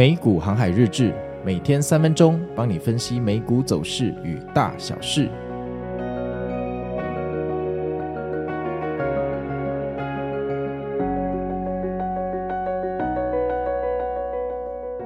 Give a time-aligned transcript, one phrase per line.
[0.00, 1.12] 美股航海日志，
[1.44, 5.28] 每天三分钟，帮你分析美股走势与大小事。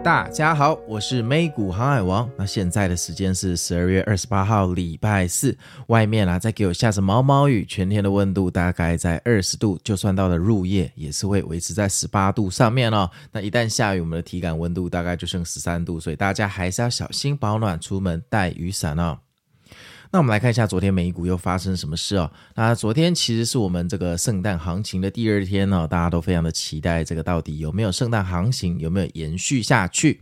[0.04, 2.28] 大家好，我是美股航海王。
[2.36, 5.56] 那现在的时间是十二月二十八号，礼拜四。
[5.86, 13.10] 外面啊，在给我下着毛毛雨，全天的温度大概在二十度，就算到了入夜，也是会维持在十八度上面哦。
[13.32, 19.16] 那一旦下雨，我们的体感温度大概就剩十三度，所以大家还是要小心保暖，出门带雨伞哦。
[20.14, 22.30] 那我们来看一下昨天美股又发生什么事哦。
[22.54, 30.20] 那昨天其实是我们这个圣诞行情的第二天哦，大家都非常的期待这个到底有没有圣诞行情，有没有延续下去。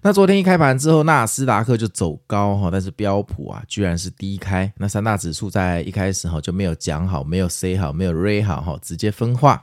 [0.00, 4.72] 那昨天一开盘之后，纳斯达克就走高哈，但是标普啊居然是低开。
[4.78, 9.62] 那三大指数在一开始哈就没有讲好，没有 say 好，没有 ray 好哈，直接分化。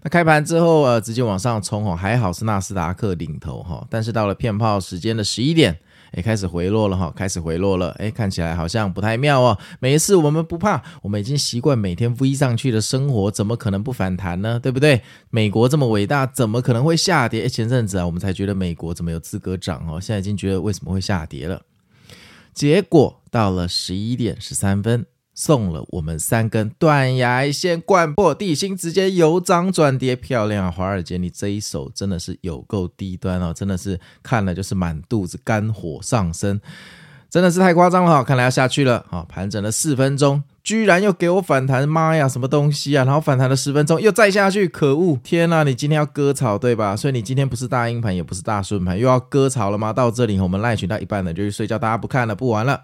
[0.00, 5.76] 那开盘之后呃，直接往上冲哦，还好是纳斯达克领头哈，但是到了骗炮时间的十一点。
[6.12, 7.90] 哎，开始回落了哈，开始回落了。
[7.98, 9.58] 哎，看起来好像不太妙哦。
[9.78, 14.58] 没事，我们不怕，我们已经习惯每天 V 上去的生活，怎么可能不反弹呢？
[14.58, 15.02] 对不对？
[15.30, 17.44] 美国这么伟大，怎么可能会下跌？
[17.44, 21.62] 哎，前阵子啊，我们才觉得美国怎么有资格涨哦，现在已经觉得为什么会下跌了。
[22.52, 25.06] 结果到了十一点十三分。
[25.34, 30.70] 送了我们三根断崖线，贯破地心，直接由涨转跌，漂亮啊！
[30.70, 36.60] 华尔街，你这一手真的是有够低端哦，真的是看了就是满肚子肝火上升，
[37.30, 38.22] 真的是太夸张了哈！
[38.22, 39.24] 看来要下去了啊！
[39.28, 43.04] 盘整了四分钟，居然又给我反弹，妈呀，什么东西啊？
[43.04, 45.18] 然后反弹了十分钟，又再下去，可恶！
[45.22, 46.94] 天呐，你今天要割草对吧？
[46.94, 49.92] 所以你今天不是大阴盘，也不是大顺盘，又要割草了吗？
[49.92, 52.82] 到这里，我们赖群到一半了，就去睡觉，大家不看了，不玩了。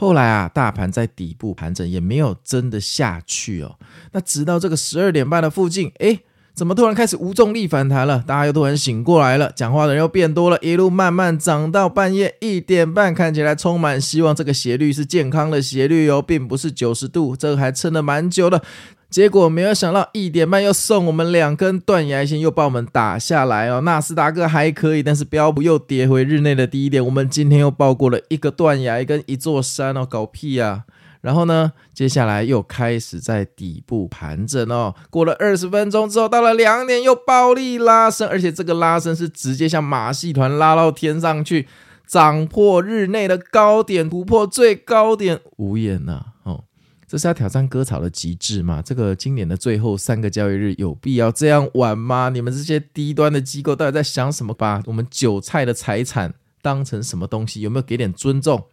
[0.00, 3.74] 后来啊，大盘在底部盘整，也没有真的下去哦。
[4.12, 6.20] 那直到这个十二点半的附近，诶，
[6.54, 8.22] 怎么突然开始无重力反弹了？
[8.24, 14.32] 大家又突然醒过来了，讲话的人又变多了，一路慢慢涨到半夜一点半，看起来充满希望。
[14.32, 18.62] 这个斜率是健康的斜率哦，并不是九十度，这个还撑了蛮久的。
[19.10, 23.80] 结果没有想到，一点半又送我们两根断崖线，又把我们打下来哦。
[23.80, 27.02] 纳斯达克还可以，但是标普又跌回日内的低点。
[27.04, 30.84] 我们今天又爆过了一个断崖跟一座山哦，搞屁啊！
[31.22, 34.94] 然后呢，接下来又开始在底部盘整哦。
[35.08, 41.66] 过了二十分钟之后，到了两点又暴力拉升，而且这个拉升是直接像马戏团拉到天上去，
[42.06, 46.64] 涨破日内的高点，突破最高点，无言呐、哦。
[47.08, 48.82] 这是要挑战割草的极致吗？
[48.84, 52.28] 这个今年的最后三个交易日有必要这样玩吗？
[52.28, 54.52] 你们这些低端的机构到底在想什么？
[54.52, 57.62] 把我们韭菜的财产当成什么东西？
[57.62, 58.66] 有没有给点尊重？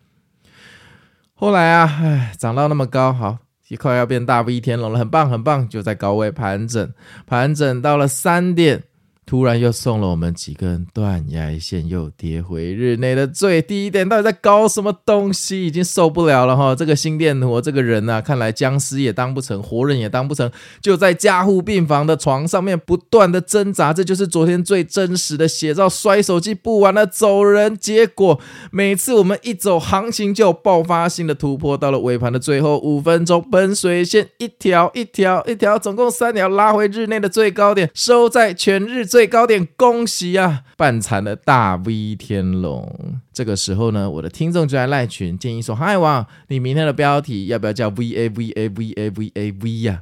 [1.34, 3.38] 后来啊，唉，涨到那么高，好，
[3.69, 6.94] 也快要变大 V 天龙了，很棒很棒，就在高位盘整，
[7.25, 8.84] 盘整到了三点。
[9.25, 15.66] 突然又送了我们几根断崖线，又跌回日内的最低点，到底在搞什么东西？
[15.66, 16.75] 已经受不了了哈！
[16.75, 23.91] 这个心电图，这个人啊，看来僵尸也当不成，活人也当不成，就在加护病房的床上面不断的挣扎。
[23.91, 25.90] 这就是昨天最真实的写照。
[25.90, 27.75] 摔手机不玩了，走人。
[27.75, 31.75] 结果每次我们一走，行情就爆发性的突破。
[31.75, 39.03] 到了尾盘的最后五分钟，本水线一条一条一条，总共三条拉回日内的最高点，收在全日。
[39.15, 40.63] 最高点，恭喜啊！
[40.75, 43.17] 半残的大 V 天龙。
[43.31, 50.01] 这个时候呢，我的听众就在赖群建议说：“嗨，王，你明天的标题要不要叫 V A V A V A V A V 呀？”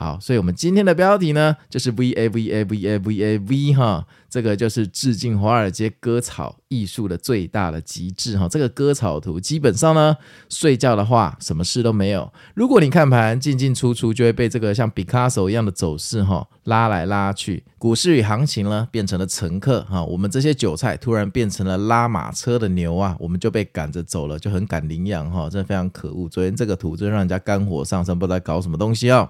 [0.00, 8.46] 好，所以我们今天的标题呢，就是 V A V A V A V A V 哈，这个就是致敬华尔街割草艺术的最大的极致哈。
[8.48, 10.16] 这个割草图基本上呢，
[10.48, 12.32] 睡觉的话什么事都没有。
[12.54, 17.64] 如果你看盘进进出出，就会被这个像毕卡索一样的走势哈拉来拉去。
[17.76, 26.28] 股市与行情呢，变成了乘客哈，我们这些韭菜突然变成了拉马车的牛啊，我们就被赶着走了，就很赶羚羊哈，真的非常可恶。
[26.28, 29.28] 昨天这个图真让人家肝火上升，不知道搞什么东西哦。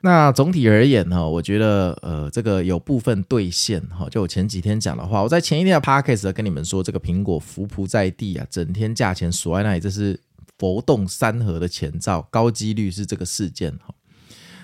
[0.00, 4.08] 那总体而言哈，我觉得呃，这个有部分兑现哈。
[4.08, 10.18] 就我前几天讲的话，我在前一天的 podcast 跟你们说，这个苹果浮浮在地啊，整天价钱锁在那里，这是
[10.56, 13.92] 佛动山河的前兆，高几率是这个事件哈。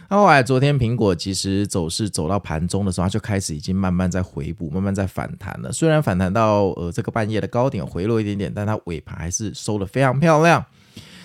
[0.08, 5.72] 那后来昨天苹果其实走势走到盘中的时候，它就开始已经慢慢在回补，慢慢在反弹了。
[5.72, 10.64] 虽然反弹到呃这个半夜的高点回落一点点，但它尾盘还是收得非常漂亮。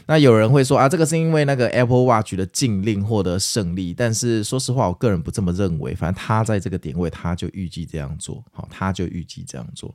[0.10, 5.94] 那有人会说啊，这个是因为那个 Apple Watch 的禁令获得胜利，但是说实话，我个人不这么认为。
[5.94, 9.94] 反正他在这个点位，他就预计这样做，好，他就预计这样做。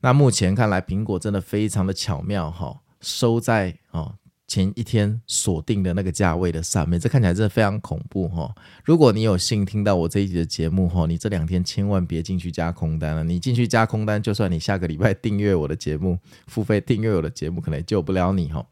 [0.00, 4.14] 那目前看来，苹果真的非常的巧妙，哈，收在哦
[4.50, 8.52] 前一天锁定的那个价位的上面，这看起来真的非常恐怖哈。
[8.84, 13.22] 如果你有幸听到我这一集的节目哈，你这两天千万别进去加空单了。
[13.22, 16.18] 你进去加空单，就算你下个礼拜订阅我的节目，
[16.48, 18.66] 付费订阅我的节目，可能也救不了你哈。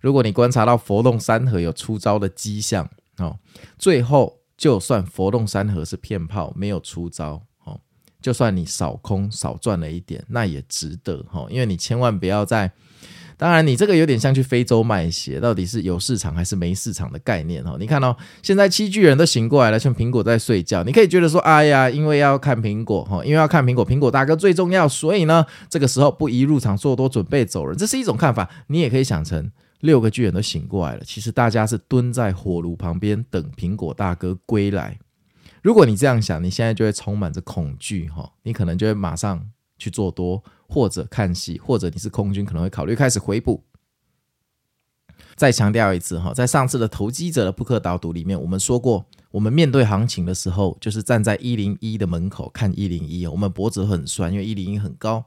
[0.00, 3.36] 如果你观察到佛动山河有出招的迹象哦，
[3.76, 7.80] 最后就算佛动山河是骗炮，没有出招哦，
[8.22, 12.70] 就算你少空少赚了一点，那也值得哈，因为你千万不要在。
[13.38, 17.76] 当然，你这个有点像去非洲卖鞋，到底是有市场还是没市场的概念哦。
[17.78, 20.82] 你看哦，现在七巨人都醒过来了，像苹果在睡觉。
[20.82, 28.50] 你可以觉得说，哎呀，因为要看苹果哈，因为要看苹果，苹果大哥最重要，所以呢，这个时候不宜入场做多，准备走人，这是一种看法。
[28.66, 29.48] 你也可以想成
[29.82, 34.98] 六个巨人都醒过来了，其实大家是蹲在火炉旁边等苹果大哥归来。
[35.62, 39.40] 如果你这样想，你现在就会充满着恐惧哈，你可能就会马上
[39.78, 40.42] 去做多。
[40.68, 43.64] 或者看戏，或者你是空军，可能会考虑开始回补。
[45.34, 55.24] 再强调一次哈，在上次的投机者的扑克导读里面，我们说过，我们面对行情的时候，就是站在一零一的门口看一零一，我们脖子很酸，因为一零一很高。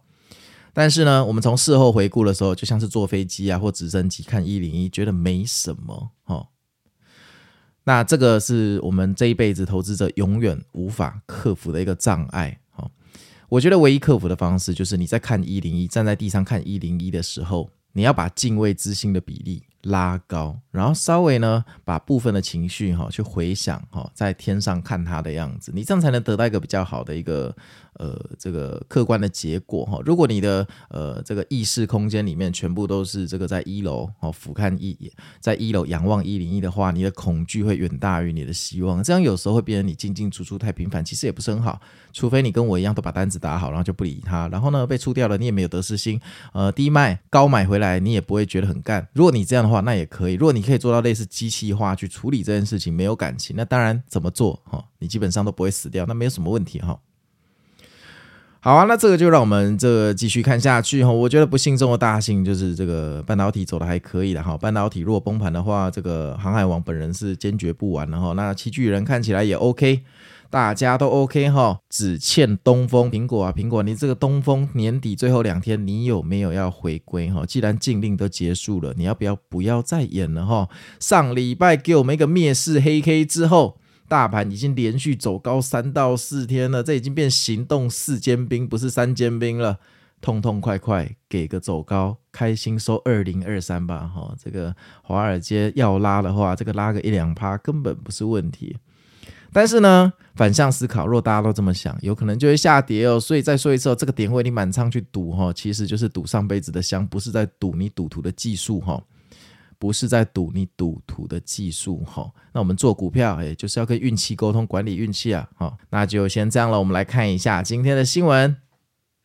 [0.73, 6.47] 但是呢，我们从事后回顾的时候，就像是坐飞机啊或直升机看一零一，觉得没什么哈。
[7.83, 12.60] 那这个是我们这一辈子投资者永远无法克服的一个障碍。
[13.51, 27.53] 我觉得唯一克服的方式，就是你在看一零一，站在地上看一零一的时候，你要把敬畏之心的比例拉高，然后稍微呢把部分的情绪哈去回想哈，在天上看它的样子，你这样才能得到一个比较好的一个。
[28.01, 34.97] 呃，这个客观的结果哈，如果你的呃这个意识空间里面全部都是这个在一楼哦俯瞰一，
[35.39, 41.79] 在一楼仰望一零一的话，你的恐惧会远大于你的希望，这样有时候会变成你进进出出太频繁，其实也不是很好。
[42.11, 46.19] 除非你跟我一样都把单子打好，然后就不理它，然后呢被出掉了，你也没有得失心。
[46.53, 49.07] 呃，低卖高买回来，你也不会觉得很干。
[49.13, 50.33] 如果你这样的话，那也可以。
[50.33, 56.99] 如果你可以做到类似机器化去处理这件事情，没有感情，那当然怎么做哈，你基本上都不会死掉，那没有什么问题哈。
[58.63, 61.11] 好啊，那这个就让我们这继续看下去哈。
[61.11, 64.55] 我觉得不幸中的大幸就是这个半导体走的还可以的哈。
[64.55, 68.33] 半导体如果崩盘的话，这个航海王本人是坚决不玩的哈。
[68.33, 70.01] 那七巨人看起来也 OK，
[70.51, 77.43] 大家都 OK 哈，只欠东风苹果啊，苹果你这个东风年底最后两天你有没有要回归哈？
[77.43, 80.69] 既然禁令都结束了，你要不要不要再演了哈？
[80.99, 83.80] 上礼拜给我们一个灭世黑 K 之后。
[84.11, 89.79] 大盘已经连续走高三到四天了，这已经变行动四尖兵，不是三尖兵了。
[90.19, 93.99] 痛痛快快给个走高，开心收二零二三吧。
[94.13, 98.75] 哈，这个华尔街要拉的话，这个拉个一两趴根本不是问题。
[99.53, 103.17] 但是呢，反向思考，若大家都这么想，有可能就会下跌哦。
[103.17, 109.01] 所以再说一次哦，这个点位你满仓去赌哈，其实就是赌上辈子的香，不是在赌你赌徒的技术哈。
[109.81, 116.77] 不是在赌你赌徒的技术哈，那我们做股票，哎，就是要跟运气沟通，管理运气啊，好，那就先这样了。
[116.77, 118.55] 我们来看一下今天的新闻。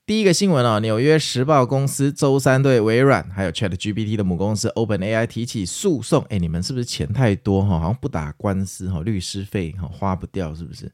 [0.06, 6.25] 第一个新闻啊，纽约时报公司周三对微软还有 ChatGPT 的母公司 OpenAI 提起诉讼。
[6.31, 7.79] 哎，你们是不是钱太多哈？
[7.79, 10.91] 好像不打官司哈，律师费哈花不掉，是不是？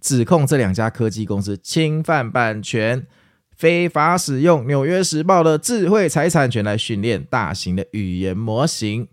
[0.00, 3.04] 指控这两家科技公司侵犯版权。
[3.62, 9.04] 非法使用《纽约时报》的智慧财产权来训练大型的语言模型。《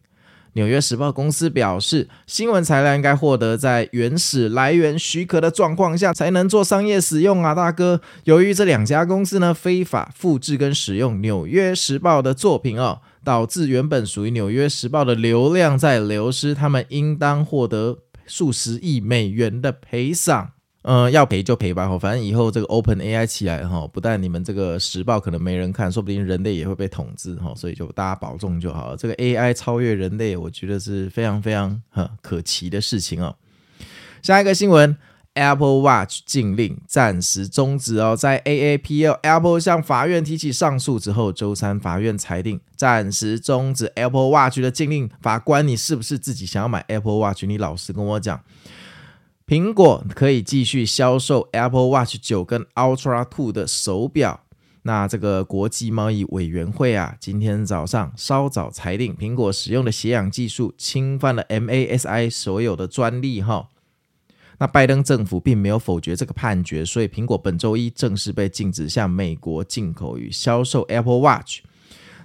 [0.54, 8.02] 纽约时报》公司表示，新闻材料应该获得在原始来源许可的状况下才能做商业使用啊，大哥。
[8.24, 20.54] 由于这两家公司呢非法复制跟使用《纽约时报》的作品哦，导致原本属于《纽约时报》的流量在流失，他们应当获得数十亿美元的赔偿。
[20.84, 28.96] 嗯，要赔就赔吧，反正以后这个 Open AI 起来哈，不但你们这个时报可能没人看，说不定人类也会被统治哈，所以就大家保重就好。
[28.96, 31.82] 这个 AI 超越人类，我觉得是非常非常
[32.22, 33.36] 可期的事情哦。
[34.22, 34.98] 下一个新闻
[35.34, 45.10] ，Apple Watch 禁令暂时终止哦，在 AAPL Apple 向法院提起上诉之后，周三法院裁定暂时终止 Apple Watch 的禁令。
[45.22, 47.46] 法官，你是不是自己想要买 Apple Watch？
[47.46, 48.42] 你老实跟我讲。
[49.50, 54.42] 苹果可以继续销售 Apple Watch 九跟 Ultra Two 的手表。
[54.84, 63.42] 那这个国际贸易委员会啊，今天早上稍早裁定，苹果使用的血氧技术侵犯了 MASI 所有的专利。
[63.42, 63.70] 哈，
[64.60, 71.62] 那拜登政府并没有否决这个判决，所以苹果本周一正式被禁止向美国进口与销售 Apple Watch。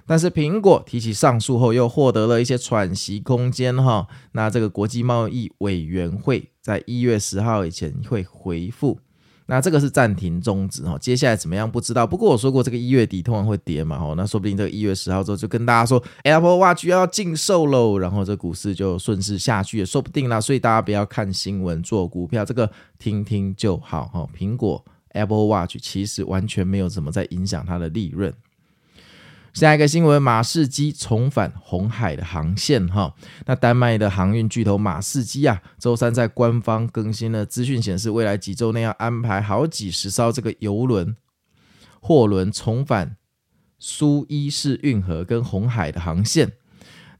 [0.07, 3.75] 但是苹果提起上诉后，又获得了一些喘息空间。
[3.75, 8.99] 哈，那这个国际贸易委员会在一月十号以前会回复。
[9.47, 12.07] 那这个是暂停终止哈，接下来怎么样不知道。
[12.07, 20.41] 不过我说过这个一月底通常会跌嘛，哈，那说不定这个一月十号之后就跟大家说 Apple Watch 要禁售喽，然后这股市就顺势下去也说不定啦。
[20.41, 24.27] 所以大家不要看新闻做股票，这个听听就好哈。
[24.35, 28.33] 苹果 Apple Watch 其实完全没有怎么在影响它的利润。
[29.55, 33.15] 下一个新闻，马士基重返红海的航线哈。
[33.45, 41.15] 那丹麦的航运巨头马士基啊，周三在官方更新了资讯，显示未来几周内要安排好几十艘这个油轮、
[42.01, 43.15] 货轮重返
[43.79, 46.51] 苏伊士运河跟红海的航线。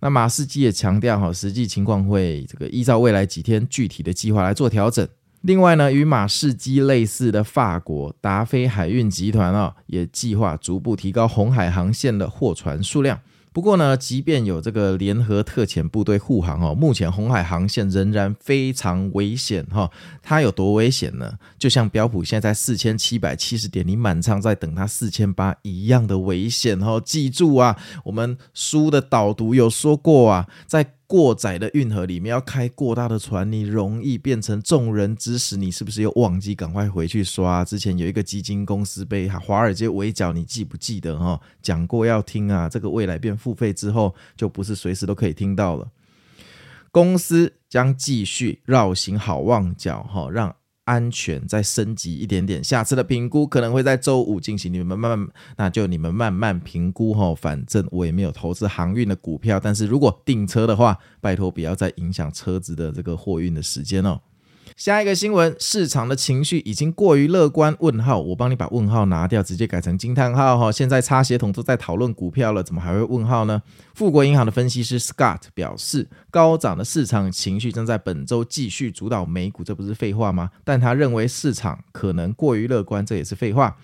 [0.01, 5.07] 那马士基也强调哈，实际情况会这个依照未来几天具体的计划来做调整。
[5.45, 13.19] 另外呢，与马士基类似的法国达菲海运集团啊，也计划逐步提高红海航线的货船数量。
[13.53, 19.89] 不过呢，即便有这个联合特遣部队护航哦，目前红海航线仍然非常危险哈。
[20.23, 21.31] 它有多危险呢？
[21.59, 26.99] 就像标普现在四千七百七十点，你满仓在等它四千八一样的危险哈。
[26.99, 35.55] 记住啊，我们书的导读有说过啊，在过窄的运河里面要开过大的船，你容易变成众人之使。
[35.57, 37.63] 你是不是又忘记赶快回去刷？
[37.63, 41.17] 之前有一个基金公司被华尔街围剿，你记不记得？
[41.17, 42.67] 哈，讲过要听啊。
[42.67, 45.89] 这个未来变付费之后，就不是随时都可以听到了。
[46.91, 50.55] 公司将继续绕行好望角，哈，让。
[50.85, 54.71] 安全再升级一点点，下次的评估可能会在周五进行。
[54.71, 55.27] 你们慢慢，
[55.57, 57.35] 那就你们慢慢评估哈。
[57.35, 64.21] 反正我也没有投资航运的股票，但是如果订车的话，拜托不要再影响车子的这个货运的时间哦。
[64.75, 67.73] 下一个新闻，市场的情绪已经过于乐观？
[67.79, 70.69] 问号，我帮你把问号拿掉，直接改成惊叹号哈。
[70.69, 73.61] 现在擦鞋童都在讨论股票了，怎么还会问号呢？
[73.93, 80.51] 富国银行的分析师 Scott 表示，高涨的市场情绪正在本周继续主导美股，这不是废话吗？
[80.65, 83.77] 但他认为市场可能过于乐观，这也是废话。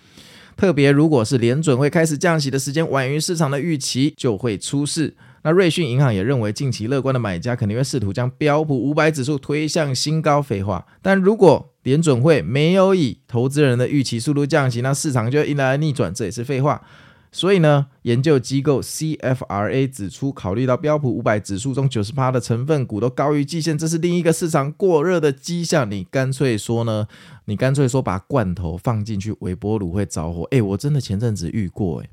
[0.56, 5.16] 特别如果是联准会开始降息的时间晚于市场的预期，就会出事。
[5.44, 10.40] 那瑞信银行也认为，近期乐观的买家肯定会试图将标普五百指数推向新高。
[10.40, 16.84] 废话，但如果联准会没有以投资人的预期速度降息，那市场就迎来逆转，这也是废话。
[17.34, 25.90] 所以呢，研究机构 CFRA 指出，考虑到标普五百指数中九十八的成分股都高于季线，这是另一个市场过热的迹象。
[25.90, 27.08] 你干脆说呢？
[27.46, 30.44] 你干脆说把罐头放进去，微波炉会着火？
[30.52, 32.10] 诶，我真的前阵子遇过诶。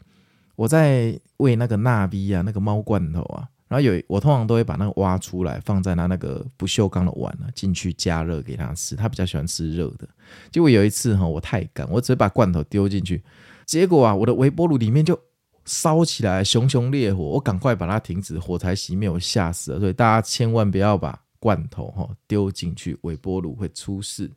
[0.54, 8.94] 我在喂那个纳比啊，那个猫罐头啊，然后有我通常都会把那个挖出来，放在它那个不锈钢的碗啊，进去加热给它吃。
[8.94, 10.08] 它比较喜欢吃热的。
[10.52, 13.22] 结果有一次哈，我太赶，我只把罐头丢进去，
[13.68, 15.20] 结果啊，我的微波炉里面就
[15.66, 17.22] 烧起来，熊熊烈火。
[17.22, 19.78] 我赶快把它停止，火柴熄灭，我吓死了。
[19.78, 24.30] 所以大家千万不要把罐头哈丢进去微波炉，会出事。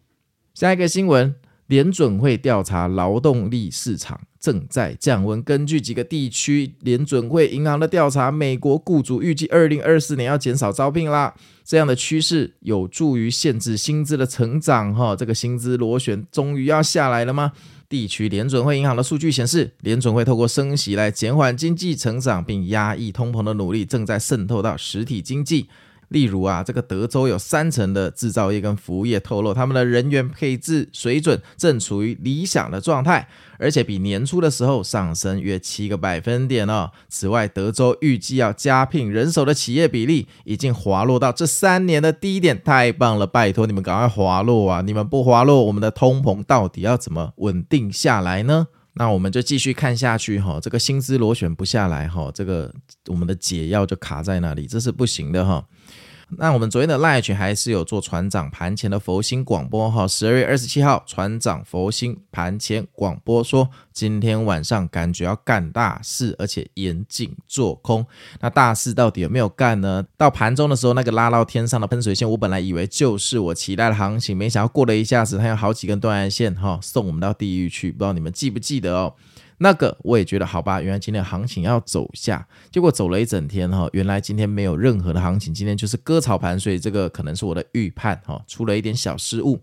[0.53, 1.33] 下一个新闻。
[1.71, 5.41] 联准会调查劳动力市场正在降温。
[5.41, 11.33] 根据几个地区联准会银行的调查，美国雇主预计二零二四年要减少招聘啦。
[11.63, 14.93] 这样的趋势有助于限制薪资的成长。
[14.93, 17.53] 哈，这个薪资螺旋终于要下来了吗？
[17.87, 25.67] 地区联准会银行的数据显示，联准会透过升息来减缓经济成长并压抑通膨的努力正在渗透到实体经济。
[26.11, 36.91] 例如啊，这个德州有三成的制造业跟服务业透露，他们的人员配置水准正处于理想的状态，而且比年初的时候上升约七个百分点哦。
[37.07, 43.25] 此外，德州预计要加聘人手的企业比例已经滑落到这三年的低点，太棒了！
[43.25, 44.81] 拜托你们赶快滑落啊！
[44.81, 48.67] 你们不滑落，我们的通膨到底要怎么稳定下来呢？
[48.95, 52.69] 那我们就继续看下去哈，这个薪资螺旋不下来哈，这个
[53.07, 55.65] 我们的解药就卡在那里，这是不行的哈。
[56.37, 68.05] 那我们昨天的 Live 群还是有做船长盘前的佛心广播哈，十二月二十七号船长佛心盘前广播说，今天晚上感觉要干大事，而且严禁做空。
[68.39, 70.05] 那大事到底有没有干呢？
[70.17, 77.91] 到盘中的时候，那个拉到天上的喷水线，我本来以为就是我期待的行情，没想到过了一下子，它有好几根断崖线哈，送我们到地狱去。
[77.91, 79.13] 不知道你们记不记得哦？
[79.63, 89.61] 那个我也觉得好吧，原来今天行情要走下，结果走了一整天哈，原来今天没有任何的行情，今天就是割草盘，所以这个可能是我的预判哈，出了一点小失误。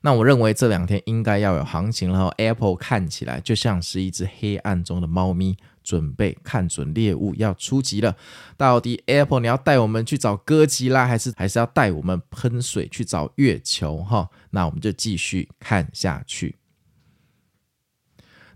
[0.00, 8.16] 那我认为这两天应该要有行情了哈，Apple 看起来就像是一只黑暗中的猫咪，准备看准猎物要出击了。
[8.56, 14.28] 到底 Apple 你要带我们去找哥吉拉，还是还是要带我们喷水去找月球哈？
[14.50, 16.56] 那我们就继续看下去。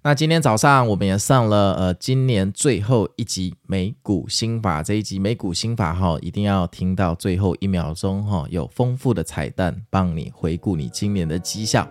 [0.05, 11.87] 那今天早上我们也上了呃今年最后一集美股新法这一集美股新法哈一定要听到最后一秒钟哈有丰富的彩蛋帮你回顾你今年的绩效。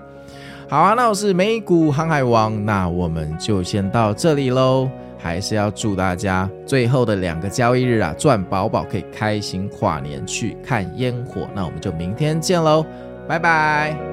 [0.70, 4.90] 好啊那我是美股航海王那我们就先到这里喽。
[5.22, 12.84] 还是要祝大家最后的两个交易日啊赚饱饱可以开心跨年去看烟火那我们就明天见喽
[13.28, 14.11] 拜拜。